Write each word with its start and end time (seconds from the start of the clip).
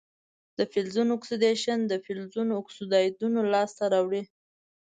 د 0.57 0.59
فلزونو 0.71 1.11
اکسیدیشن 1.17 1.79
د 1.91 1.93
فلزونو 2.05 2.51
اکسایدونه 2.61 3.39
لاسته 3.53 3.83
راوړي. 3.93 4.21